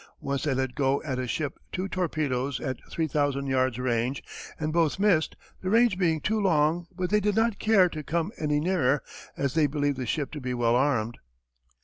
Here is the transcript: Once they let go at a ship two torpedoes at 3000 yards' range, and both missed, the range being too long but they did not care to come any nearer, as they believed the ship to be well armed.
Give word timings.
Once 0.19 0.41
they 0.45 0.53
let 0.55 0.73
go 0.73 0.99
at 1.03 1.19
a 1.19 1.27
ship 1.27 1.59
two 1.71 1.87
torpedoes 1.87 2.59
at 2.59 2.79
3000 2.89 3.45
yards' 3.45 3.77
range, 3.77 4.23
and 4.59 4.73
both 4.73 4.97
missed, 4.97 5.35
the 5.61 5.69
range 5.69 5.95
being 5.99 6.19
too 6.19 6.39
long 6.41 6.87
but 6.95 7.11
they 7.11 7.19
did 7.19 7.35
not 7.35 7.59
care 7.59 7.87
to 7.87 8.01
come 8.01 8.31
any 8.39 8.59
nearer, 8.59 9.03
as 9.37 9.53
they 9.53 9.67
believed 9.67 9.97
the 9.97 10.07
ship 10.07 10.31
to 10.31 10.41
be 10.41 10.55
well 10.55 10.75
armed. 10.75 11.19